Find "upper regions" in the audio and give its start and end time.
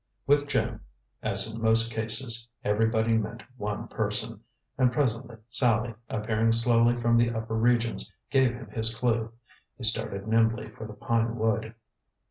7.29-8.11